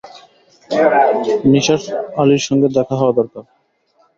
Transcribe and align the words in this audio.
নিসার 1.51 1.81
আলির 2.17 2.43
সঙ্গে 2.47 2.67
দেখা 2.77 2.95
হওয়া 2.95 3.13
দরকার। 3.13 3.43